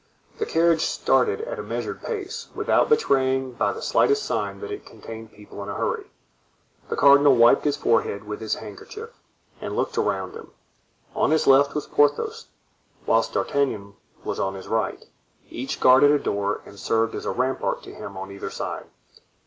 The 0.39 0.47
carriage 0.47 0.81
started 0.81 1.41
at 1.41 1.59
a 1.59 1.61
measured 1.61 2.01
pace, 2.01 2.47
without 2.55 2.89
betraying 2.89 3.51
by 3.51 3.71
the 3.71 3.83
slightest 3.83 4.23
sign 4.23 4.59
that 4.61 4.71
it 4.71 4.83
contained 4.83 5.31
people 5.31 5.61
in 5.61 5.69
a 5.69 5.75
hurry. 5.75 6.05
The 6.89 6.95
cardinal 6.95 7.35
wiped 7.35 7.65
his 7.65 7.77
forehead 7.77 8.23
with 8.23 8.41
his 8.41 8.55
handkerchief 8.55 9.11
and 9.61 9.75
looked 9.75 9.99
around 9.99 10.33
him. 10.33 10.53
On 11.15 11.29
his 11.29 11.45
left 11.45 11.75
was 11.75 11.85
Porthos, 11.85 12.47
whilst 13.05 13.33
D'Artagnan 13.33 13.93
was 14.23 14.39
on 14.39 14.55
his 14.55 14.67
right; 14.67 15.05
each 15.51 15.79
guarded 15.79 16.09
a 16.09 16.17
door 16.17 16.61
and 16.65 16.79
served 16.79 17.13
as 17.13 17.27
a 17.27 17.31
rampart 17.31 17.83
to 17.83 17.93
him 17.93 18.17
on 18.17 18.31
either 18.31 18.49
side. 18.49 18.87